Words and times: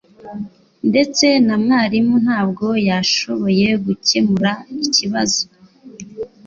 Ndetse 0.89 1.25
na 1.45 1.55
mwarimu 1.63 2.15
ntabwo 2.25 2.65
yashoboye 2.89 3.67
gukemura 3.85 4.51
ikibazo. 4.85 5.41